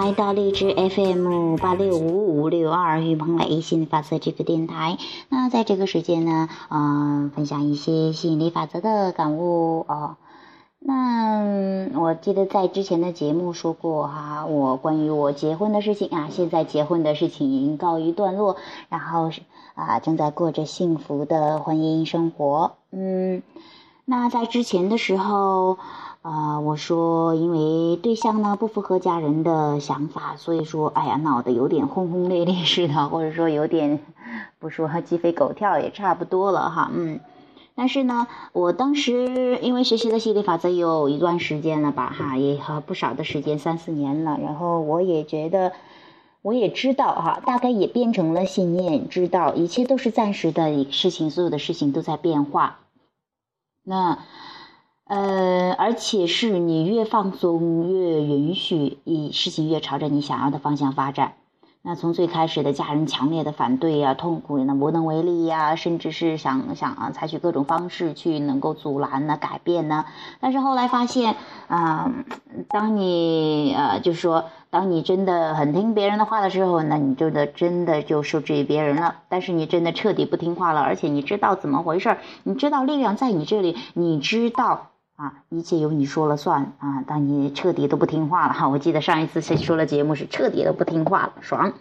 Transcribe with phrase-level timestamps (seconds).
[0.00, 4.96] 来到荔枝 FM 八六五五六二于鹏磊心理法则这个电台。
[5.28, 10.14] 那在这个时间呢，嗯，分享一些吸引力法则的感悟哦。
[10.78, 18.54] 那我记得在之前的节目说过哈，我关于我结婚的事情啊，现在结婚的事情已经告一段落，
[18.88, 19.40] 然后是
[19.74, 22.76] 啊，正在过着幸福的婚姻生活。
[22.92, 23.42] 嗯，
[24.10, 25.76] 那在之前的时候。
[26.20, 34.00] 啊，我说，因为对象呢不符合家人的想法，所以说，哎呀，闹得有点轰轰烈烈似的，或者说有点，
[34.58, 37.20] 不说鸡飞狗跳也差不多了哈，嗯。
[37.76, 44.38] 但是呢，我当时因为学习的心理法则有一段时间了吧，哈，也和不少的时间，三四年了。
[44.42, 45.72] 然后我也觉得，
[46.42, 52.80] 我也知道哈，大概也变成了信念，知道一切都是暂时的事情，所有的事情都在变化。
[53.88, 54.18] 那。
[55.10, 61.32] 呃，而且是你越放松，越允许，以事情越朝着你想要的方向发展。
[61.88, 70.04] 那从最开始的家人强烈的反对呀、痛苦呢、无能为力呀，甚至是想想啊，采取各种方式去能够阻拦呢、改变呢。
[70.38, 72.12] 但是后来发现，啊，
[72.68, 79.20] 当你呃，就是说，当你真的很听别人的话的时候，那你真的真的就受制于别人了。
[79.30, 84.88] 但是你真的彻底不听话了，而且你知道怎么回事儿，你知道力量在你这里，你知道。
[85.18, 87.02] 啊，一切由你说了算啊！
[87.04, 91.72] 当你彻底都不听话了哈，我记得上一次谁说了节目是彻底的不听话了，爽。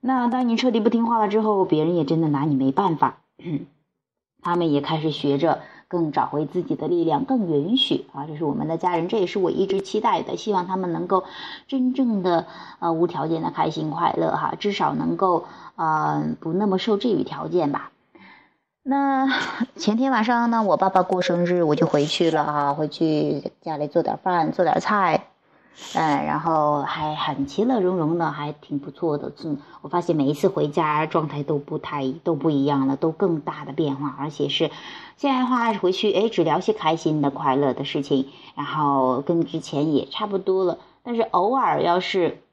[0.00, 3.18] 那当你彻底不听话了之后，别人也真的拿你没办法，
[4.40, 8.24] 他们也开始学着更找回自己的力量，更允许啊！
[8.26, 11.24] 这是我们的家人，这也是我一直期待的，希望他们能够
[11.68, 12.46] 真正的
[12.78, 15.44] 呃无条件的开心快乐哈，至少能够
[15.76, 17.90] 呃不那么受制于条件吧。
[18.86, 19.26] 那
[19.76, 25.28] 前天晚上呢，我爸爸过生日，我就回去了哈，回去家里做点饭，做点菜，
[25.94, 29.32] 嗯，然后还很其乐融融的，还挺不错的。
[29.42, 34.70] 嗯，我发现每一次回家状态都不太都不一样了，都更大的变化，而且是
[35.16, 40.76] 现在的话回去，哎，只聊些开心的、快乐的事情，然后跟之前也差不多了。
[41.02, 42.43] 但是偶尔要是。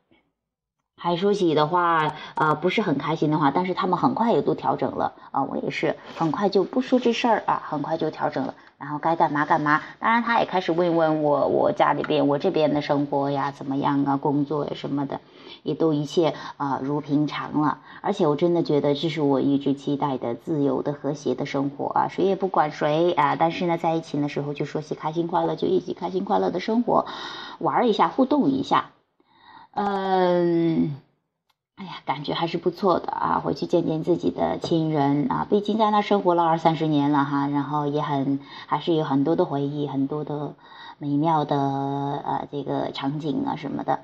[1.04, 9.82] 还说起的话，呃，不是很开心的话，但是他们很快也都调整了啊，我也是很快就不说这事儿啊，很快就调整了，然后该干嘛干嘛。
[9.98, 15.20] 当然，他也开始问问我，我家里边我这边的生活呀怎么样啊，工作呀什么的，
[15.64, 17.80] 也都一切啊如平常了。
[18.02, 27.08] 而且我真的觉得这是我一直期待的自由的和谐的生活啊，谁也不管谁啊，但是呢，在一起的时候就说起开心快乐，就一起开心快乐的生活，
[27.58, 28.92] 玩一下，互动一下。
[29.74, 30.96] 嗯，
[31.78, 33.40] 哎呀，感觉还是不错的啊！
[33.40, 40.54] 回去见见自己的亲人啊，毕竟在那生活了二三十年了哈，然后也很还是有很多的回忆，很多的
[40.98, 44.00] 美妙的呃这个场景啊什么的。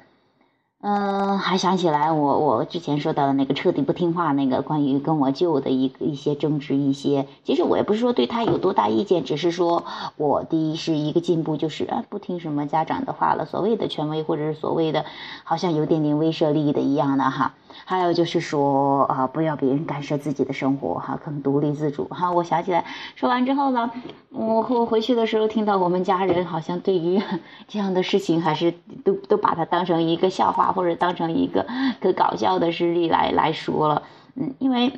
[0.80, 9.86] 嗯，还想起来我我之前说到的那个彻底不听话那个关于跟我舅的一个一些争执一些，其实我也不是说对他有多大意见，只是说
[10.18, 15.06] 我第一是一个进步，就是啊不听什么家长的话了，所谓的权威或者是所谓的
[15.44, 17.56] 好像有点点威慑力的一样的哈。
[17.86, 22.32] 还有就是说啊，不要别人干涉自己的生活哈，更独立自主哈。
[22.32, 23.92] 我想起来，说完之后呢，
[24.30, 27.22] 我我回去的时候听到我们家人好像对于
[27.68, 28.74] 这样的事情还是
[29.04, 31.66] 都都把它当成一个笑话或者当成一个
[32.02, 34.04] 可搞笑的事例来来说了。
[34.36, 34.92] 嗯，因为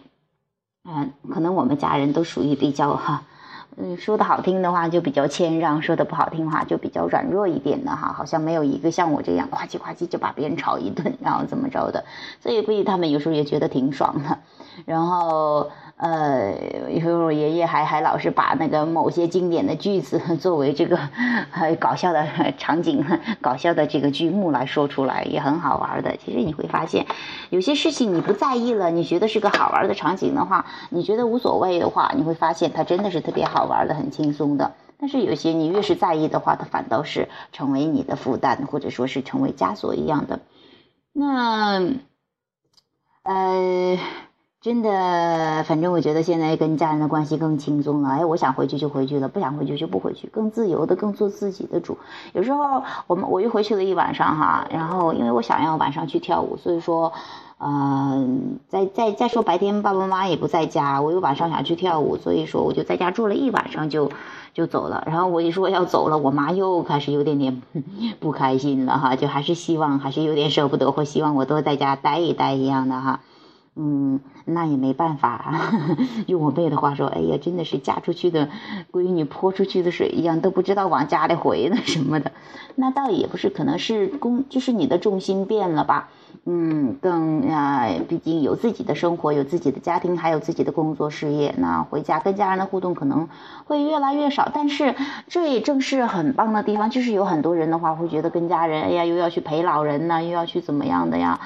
[0.89, 3.23] 嗯，可能我们家人都属于比较哈。
[3.81, 12.03] 嗯，说的好听的话就比较谦让，说的不好听的话就比较软弱一点的哈，好像没有一个像我这样夸唧夸唧就把别人吵一顿，然后怎么着的，
[12.41, 14.39] 所以估计他们有时候也觉得挺爽的，
[14.85, 15.71] 然后。
[15.99, 16.55] 呃，
[16.87, 20.97] 有时候我爷爷还还老是把那个某些经典的句子 作为这个
[21.77, 22.25] 搞笑的
[22.57, 23.03] 场景、
[23.41, 26.15] 搞笑的这个剧目来说出来，也很好玩的。
[26.15, 27.05] 其实你会发现，
[27.49, 34.71] 有些事情你不在意了，你觉得是个好玩的场景的话，你觉得无所谓的话，你会发现它真的是特别好玩的、很轻松的。
[34.97, 40.39] 但是有些你越是在意的话，它反倒是成为你的负担，或者说是成为枷锁一样的。
[41.11, 41.83] 那，
[43.23, 43.99] 呃。
[44.61, 48.09] 真的，反正我觉得现在跟家人的关系更轻松了。
[48.09, 51.97] 哎，我想回去就回去了，不想回去就不回去，更自由的，更做自己的主。
[52.33, 57.13] 有时候我们我又回去了一晚上哈，然后因为我想要晚上去跳舞，所以说，
[57.59, 64.11] 嗯，再再再说白天爸爸妈妈也不在家，我又晚上想去跳舞，所以说我就在家住了一晚上就
[64.53, 65.05] 就走了。
[65.07, 67.61] 然后我一说要走了，我妈又开始有点点
[68.19, 73.21] 不开心了哈，就还是希望还是有点舍不得，或希望我多在家待一待一样的哈。
[73.81, 75.55] 嗯，那也没办法。
[76.27, 78.49] 用我妹的话说，哎呀，真的是嫁出去的
[78.91, 82.33] 闺女泼出去的水一样，都不知道往家里回呢什么的。
[82.75, 86.09] 那倒也不是，可能是工，就是你的重心变了吧。
[86.45, 93.29] 嗯，更啊，毕竟有自己的生活，有自己的家庭，还有自己的工作事业，那回家跟家人的互动可能
[93.65, 94.51] 会越来越少。
[94.53, 94.95] 但是
[95.27, 101.39] 这也正是很棒的地方，就是有很多人的话会觉得跟家人，哎呀，又要去陪老人呢，又要去怎么样的呀？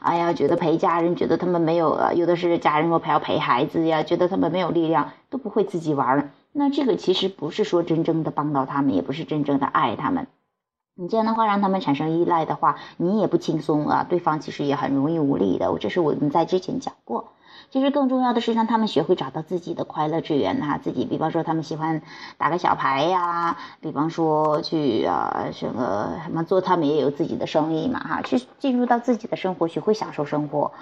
[0.00, 6.32] 哎呀，觉得陪家人，觉得他们没有，有的是家人说陪要陪孩子呀，觉得他们没有力量，都不会自己玩。
[6.52, 10.26] 那这个其实不是说真正的帮到他们，也不是真正的爱他们。
[10.96, 15.76] 你这样的话让他们产生依赖的话，你也不轻松啊，对方其实也很容易无力的。
[15.78, 17.28] 这是我们在之前讲过。
[17.70, 22.02] 其实更重要的是让他们学会找到自己的快乐之源哈，自己比方说他们喜欢
[22.36, 30.72] 打个小牌呀，比方说去啊什么什么做，他们也有自己的生意嘛哈，去进入到自己的生活，学会享受生活，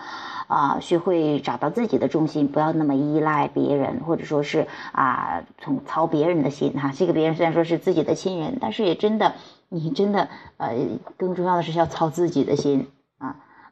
[0.47, 9.35] 啊，学会找到自己的重心，不要那么依赖别人，或者说是啊从操别人的心哈，这个别人虽然说是自己的亲人，但是也真的
[9.69, 10.75] 你真的呃
[11.19, 12.89] 更重要的是要操自己的心。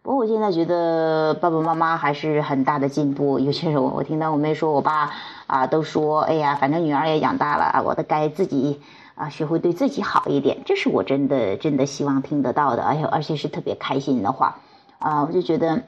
[0.07, 3.41] 不过我现在觉得爸爸妈妈还是很大的进步。
[3.41, 5.11] 尤其是我我听到我妹说，我爸
[5.49, 8.81] 啊都说，哎呀，反正女儿也养大了，我的该自己
[9.17, 10.59] 啊学会对自己好一点。
[10.65, 14.59] 这是我真的真的希望听得到的，而且而且是特别开心的话
[15.01, 15.83] 啊，我就觉得。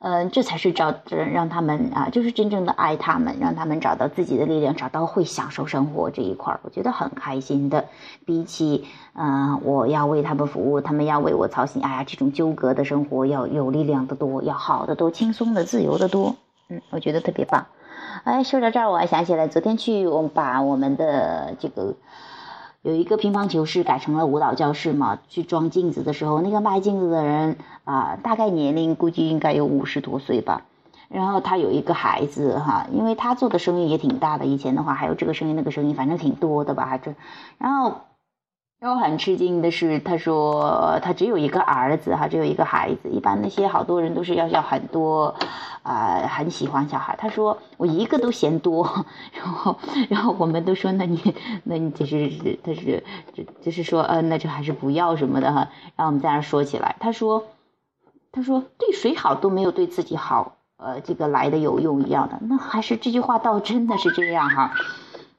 [0.00, 0.94] 嗯，这才是找
[1.32, 7.86] 让他们啊，就是真正的爱他们，让他们找到自己的力量，找到会享受生活这一块儿，我觉得很开心的。
[8.24, 16.36] 比起嗯，我要为他们服务，他们要为我操心，哎呀，这种纠葛的生活要有力量的多，要好的多，轻松的、自由的多。
[16.68, 17.66] 嗯，我觉得特别棒。
[18.22, 21.96] 哎，说到这儿，我还想起来，昨天去我把我们的这个。
[22.82, 25.18] 有一个乒乓球室改成了舞蹈教室嘛？
[25.28, 30.62] 去装镜子的时候，那个卖镜子的人啊，大概年龄估计应该有五十多岁吧。
[31.08, 37.14] 然后他有一个孩子哈，因为他做的生意也挺大的，以前的话还有这个生意那个生意，反正挺多的吧，这
[37.58, 38.07] 然后。
[38.80, 43.08] 让我很吃惊的是，他说他只有一个儿子哈，只有一个孩子。
[43.10, 45.34] 一般那些好多人都是要要很多，
[45.82, 47.16] 啊，很喜欢小孩。
[47.18, 49.76] 他说我一个都嫌多，然后
[50.08, 51.34] 然后我们都说那你
[51.64, 52.30] 那你就是
[52.62, 53.02] 他是
[53.34, 55.68] 就就是说呃那就还是不要什么的哈。
[55.96, 57.46] 然后我们在那说起来，他说
[58.30, 62.38] 他说对谁好都没有对自己好，呃这个来的有用一样的。
[62.42, 64.72] 那还是这句话倒真的是这样哈。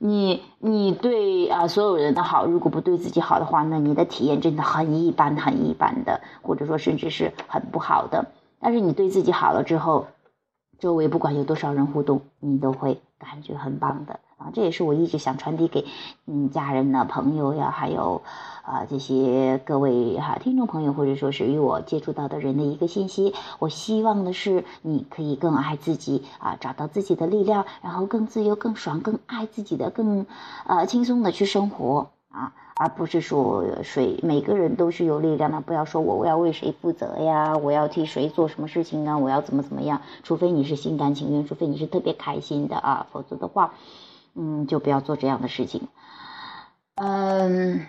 [0.01, 8.31] 你你对啊所有人的好，如果不对自己好的话，那你的体验真的很一般很一般的，或者说甚至是很不好的。
[8.61, 10.07] 但是你对自己好了之后，
[10.79, 14.21] 周围不管有多少人互动，你都会感觉很棒的。
[14.39, 15.85] 啊，这也是我一直想传递给
[16.25, 18.21] 嗯家人呢、朋友呀，还有
[18.63, 23.33] 啊这些各位哈听众朋友，或者说是与我接触到的人的一个信息。
[23.59, 30.25] 我希望的是你可以更爱自己啊，找到自己的力量，然后更自由、更爽、更爱自己的、更
[30.65, 32.53] 呃轻松的去生活啊。
[32.75, 40.01] 而不是说谁每个人都是有力量的，不要说我我要为谁负责呀，我要替谁做什么事情啊，我要怎么怎么样？
[40.23, 43.73] 除非你是心甘情愿，除非你是特别开心的啊，否则的话。
[44.41, 45.89] 嗯，就不要做这样的事情。
[46.95, 47.85] 嗯，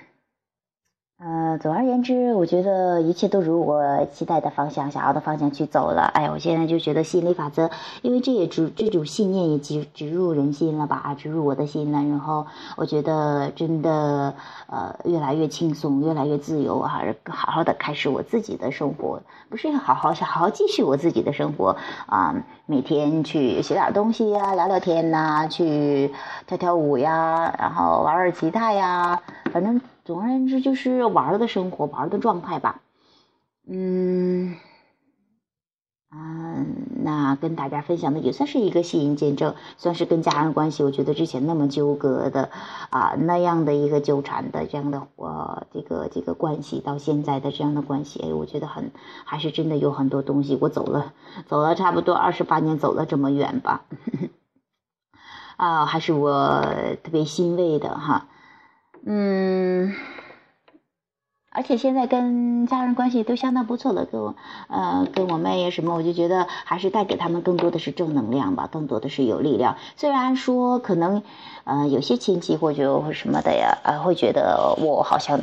[1.22, 6.04] 呃，总而言之，我觉得一切都如我期待的方向、想要的方向去走了。
[6.14, 7.68] 哎，我现在就觉得吸引力法则，
[8.00, 11.98] 因为这也植这种信念也植植入人心了吧，植入我的心了。
[11.98, 14.32] 然后我觉得真的
[14.66, 22.34] 呃越来越轻松，越来越自由，还是好好的开始我自己的生活，不是好好好好继续我自己的生活啊。
[22.64, 26.10] 每天去写点东西呀，聊聊天呐，去
[26.46, 29.20] 跳跳舞呀，然后玩玩吉他呀，
[29.52, 29.78] 反正
[30.10, 32.80] 总而言之就是玩的生活，玩的状态吧，
[33.68, 34.56] 嗯。
[36.12, 40.82] 嗯，那跟大家分享的也算是一个吸引见证，算是跟家人关系。
[40.82, 42.50] 我觉得之前那么纠葛的
[42.90, 48.90] 啊，那样的一个纠缠的这样的呃，这个这个关系，到现在的这样的关系，哎，我觉得很
[49.24, 50.58] 还是真的有很多东西。
[50.60, 51.14] 我走了，
[51.46, 53.84] 走了差不多二十八年，走了这么远吧，
[55.56, 56.62] 啊，还是我
[57.04, 58.26] 特别欣慰的哈，
[59.04, 59.94] 嗯。
[61.52, 64.36] 而且现在跟家人关系都相当不错了，跟我，
[64.68, 69.76] 呃，跟我妹呀什么，我就觉得还是带给他们更多的是正能量吧，更多的是有力量。
[69.96, 71.24] 虽然说可能，
[71.64, 75.40] 呃，有些亲戚或者什么的呀，呃，会觉得我好像。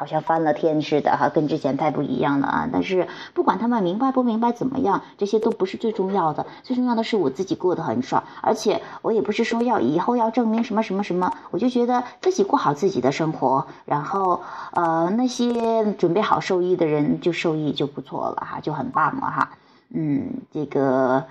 [0.00, 2.68] 好像翻了天似的哈，跟之前太不一样了啊！
[2.72, 8.24] 但是不管他们明白不明白怎么样，这些都不是最重要的，最重要的是我自己过得很爽。
[8.40, 14.40] 而且我也不是说要以后要证明什么什么什么，我就觉得自己过好自己的生活，然后
[14.72, 19.50] 呃那些准备好受益的人就受益就不错了哈，就很棒了哈。
[19.90, 21.26] 嗯，这个。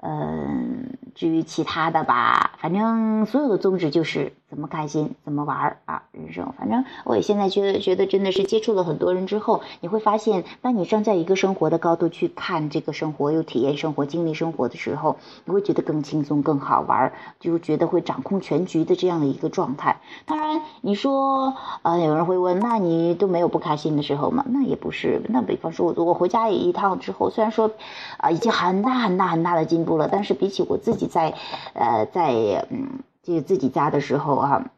[0.00, 6.52] 嗯，至于其他的吧，反正所有的宗旨就是怎么开心怎么玩儿啊，人生。
[6.56, 20.00] 反正我也现在觉得，觉得真的是接触了很多人之后，你会发现，当你站在一个生活的高度去看这个生活，又体验生活、经历生活的时候，你会觉得更轻松、更好玩，就觉得会掌控全局的这样的一个状态。
[20.24, 24.44] 当然，你说，呃，有人会问，那你都没有不开心的时候吗？
[24.48, 25.20] 那也不是。
[25.28, 27.70] 那比方说，我我回家一趟之后，虽然说，
[28.16, 29.98] 啊，已经很大很大很大的进步。
[29.98, 31.34] 了，但是比起我自己在，
[31.72, 34.70] 呃，在嗯，就自己家的时候啊，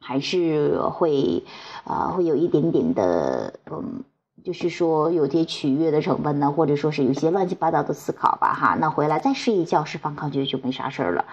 [0.00, 1.44] 还是会，
[1.84, 4.04] 啊，会有一点点的，嗯，
[4.42, 11.24] 就是说有些取悦的成分呢，或者说是有些乱七八糟的思考吧，哈，那回来再睡一觉，释放抗拒就没啥事儿了，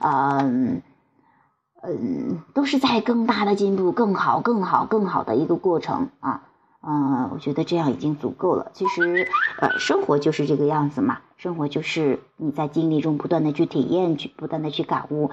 [0.00, 0.82] 嗯，
[1.82, 6.42] 嗯，都是在更大的进步、更好、更好、更好的一个过程啊。
[6.80, 8.70] 嗯，我觉得这样已经足够了。
[8.72, 9.26] 其实，
[9.60, 11.18] 呃，生活就是这个样子嘛。
[11.36, 15.30] 生活就是你在经历中不断的去体验，去不断的去感悟，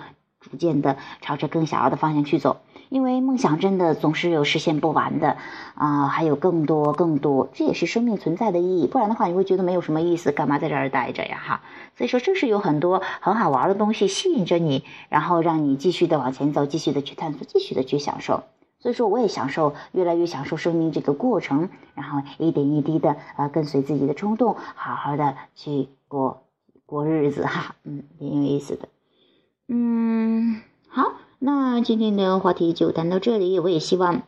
[0.49, 2.57] 逐渐的朝着更想要的方向去走。
[2.89, 5.37] 因为梦想真的总是有实现不完的
[5.73, 8.87] 啊，还有更多更多，这也是生命存在的意义。
[8.87, 11.41] 不然的话，你会觉得没有什么意思，干嘛在这儿待着呀？
[11.43, 11.61] 哈。
[11.97, 18.43] 所以说，这是有很多很好玩的东西吸引着你，然后让你继续的往前走，继续的去探索，继续的去享受。
[18.79, 26.43] 所以说，我也享受，越来越享受生命这个过程，然后一点一滴的呃，跟随自己的冲动，好好的去过
[26.85, 28.87] 过日子哈，嗯，挺有意思的，
[29.67, 34.21] 嗯，好，那今天的话题就谈到这里，我也希望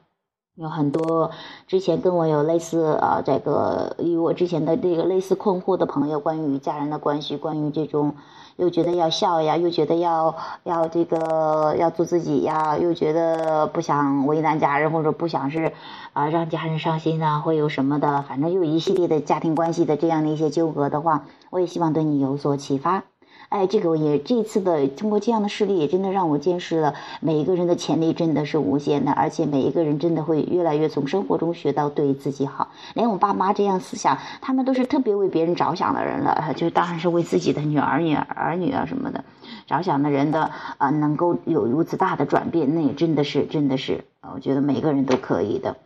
[0.55, 1.29] 有很多
[1.67, 8.15] 之前跟我有类似啊，这个与我之前的这个类似困惑的朋友，关于家人的关系，关于这种。
[8.57, 15.73] 又觉得要笑呀，又觉得要要这个要做自己呀，又觉得不想为难家人，或者不想是
[16.13, 23.03] 啊让家人伤心啊，会有什么的，反正又一系列的家庭关系的这样的一些纠葛的话，我也希望对你有所启发。
[23.49, 32.67] 哎，这个也这次的通过这样的事例，也真的让我见识了每一个人的潜力真的是无限的，而且每一个人真的会越来越从生活中学到对自己好。
[32.93, 39.23] 连我爸妈这样思想，他们都是特别为别人着想的人了，就当然是为自己的女儿、女儿、儿女啊什么的
[39.65, 45.77] 着想的人的啊，能够有如此大的转变，那也真的是真的是，我觉得每个人都可以的。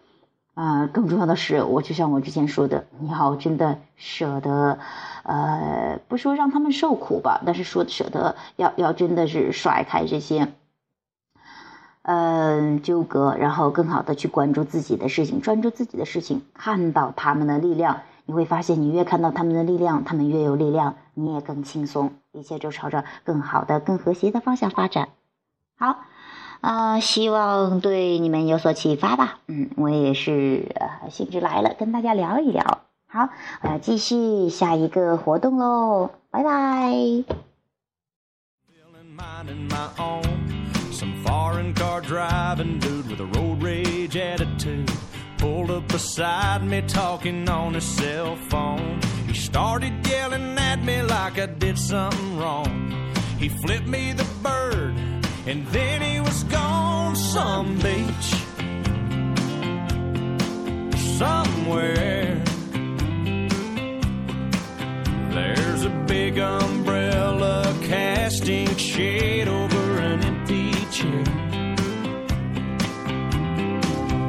[0.53, 4.77] 啊，更重要的是，我就像我之前说的，你要真的舍得，
[5.23, 10.51] 呃，不说让他们受苦吧，但是说舍得要要真的是甩开这些，
[12.01, 25.07] 嗯，纠葛，然后更好的去关注自己的事情，专注自己的事情，看到他们的力量，你会发现，你越看到他们的力量，他们越有力量，你也更轻松，一切就朝着更好的、更和谐的方向发展。
[25.77, 26.01] 好。
[26.61, 29.39] 啊，希望对你们有所启发吧。
[29.47, 32.83] 嗯，我也是呃，兴致来了，跟大家聊一聊。
[33.07, 33.29] 好，
[33.61, 36.93] 我要继续下一个活动喽，拜拜。
[55.47, 58.29] And then he was gone some beach
[61.17, 62.41] somewhere.
[65.31, 71.23] There's a big umbrella casting shade over an empty chair.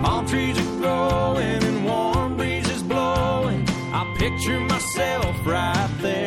[0.02, 3.68] Palm trees are growing and warm breezes blowing.
[3.92, 6.21] I picture myself right there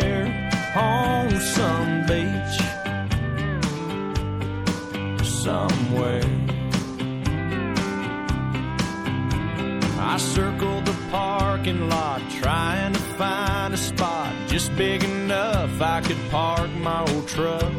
[14.78, 17.72] big enough I could park my old truck.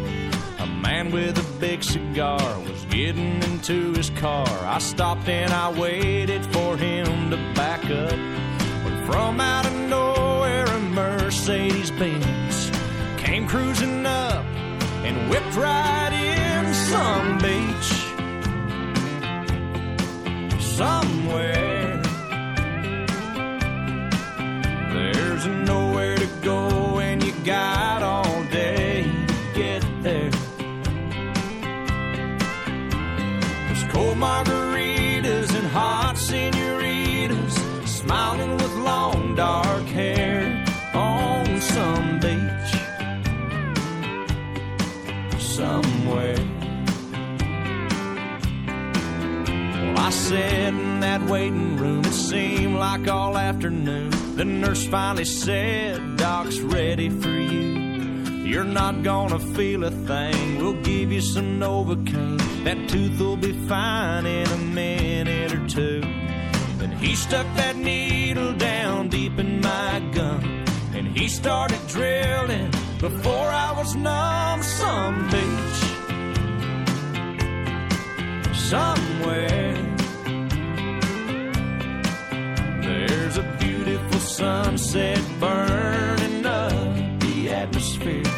[0.58, 4.48] A man with a big cigar was getting into his car.
[4.64, 8.18] I stopped and I waited for him to back up.
[8.84, 12.70] But from out of nowhere, a Mercedes Benz
[13.18, 14.44] came cruising up
[15.04, 18.06] and whipped right in some beach
[20.60, 21.65] somewhere.
[39.36, 40.64] Dark hair
[40.94, 42.72] on some beach
[45.38, 46.36] somewhere.
[49.82, 52.00] Well, I sat in that waiting room.
[52.00, 54.10] It seemed like all afternoon.
[54.36, 57.86] The nurse finally said, Doc's ready for you.
[58.46, 60.58] You're not gonna feel a thing.
[60.58, 62.64] We'll give you some Novocaine.
[62.64, 66.00] That tooth will be fine in a minute or two.
[66.78, 69.25] Then he stuck that needle down deep
[71.26, 74.62] he started drilling before I was numb.
[74.62, 75.80] Some beach,
[78.54, 79.74] somewhere.
[82.80, 88.30] There's a beautiful sunset burning up the atmosphere.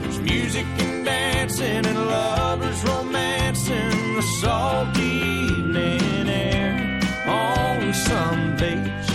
[0.00, 5.12] There's music and dancing and lovers romancing the salty
[5.44, 9.07] evening air on some beach